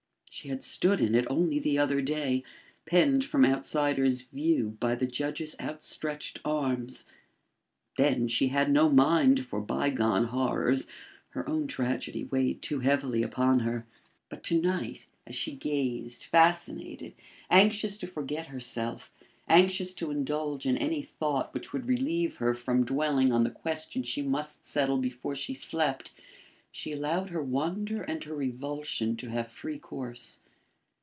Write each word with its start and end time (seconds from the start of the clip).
She 0.33 0.47
had 0.47 0.63
stood 0.63 1.01
in 1.01 1.13
it 1.13 1.27
only 1.29 1.59
the 1.59 1.77
other 1.77 2.01
day, 2.01 2.43
penned 2.85 3.23
from 3.25 3.45
outsiders' 3.45 4.21
view 4.21 4.75
by 4.79 4.95
the 4.95 5.05
judge's 5.05 5.55
outstretched 5.59 6.39
arms. 6.45 7.05
Then, 7.97 8.27
she 8.29 8.47
had 8.47 8.71
no 8.71 8.89
mind 8.89 9.45
for 9.45 9.61
bygone 9.61 10.27
horrors, 10.27 10.87
her 11.31 11.47
own 11.47 11.67
tragedy 11.67 12.23
weighed 12.23 12.61
too 12.63 12.79
heavily 12.79 13.21
upon 13.21 13.59
her; 13.59 13.85
but 14.29 14.41
to 14.45 14.59
night, 14.59 15.05
as 15.27 15.35
she 15.35 15.51
gazed, 15.55 16.23
fascinated, 16.23 17.13
anxious 17.51 17.95
to 17.97 18.07
forget 18.07 18.47
herself, 18.47 19.11
anxious 19.49 19.93
to 19.95 20.09
indulge 20.11 20.65
in 20.65 20.77
any 20.77 21.03
thought 21.03 21.53
which 21.53 21.71
would 21.73 21.85
relieve 21.85 22.37
her 22.37 22.55
from 22.55 22.83
dwelling 22.85 23.31
on 23.33 23.43
the 23.43 23.51
question 23.51 24.01
she 24.01 24.23
must 24.23 24.65
settle 24.65 24.97
before 24.97 25.35
she 25.35 25.53
slept, 25.53 26.13
she 26.73 26.93
allowed 26.93 27.27
her 27.27 27.43
wonder 27.43 28.01
and 28.03 28.23
her 28.23 28.33
revulsion 28.33 29.13
to 29.17 29.27
have 29.29 29.51
free 29.51 29.77
course. 29.77 30.39